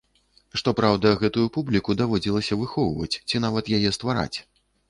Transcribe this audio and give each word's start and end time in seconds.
Што 0.61 0.71
праўда, 0.79 1.11
гэтую 1.23 1.43
публіку 1.59 1.97
даводзілася 2.01 2.59
выхоўваць, 2.63 3.13
ці 3.27 3.43
нават 3.45 3.71
яе 3.77 3.97
ствараць. 4.01 4.37